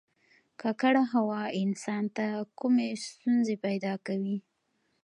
ککړه 0.61 1.03
هوا 1.13 1.41
انسان 1.61 2.03
ته 2.15 2.25
کومې 2.59 2.89
ستونزې 3.05 3.55
پیدا 3.65 3.93
کوي 4.07 4.37